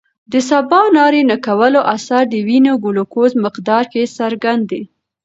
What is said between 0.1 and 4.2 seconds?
د سباناري نه کولو اثر د وینې ګلوکوز مقدار کې